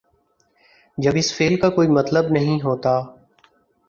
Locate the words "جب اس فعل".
0.97-1.55